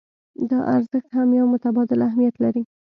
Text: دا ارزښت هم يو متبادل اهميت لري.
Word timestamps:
دا 0.49 0.59
ارزښت 0.75 1.09
هم 1.17 1.29
يو 1.39 1.45
متبادل 1.53 1.99
اهميت 2.09 2.35
لري. 2.43 2.63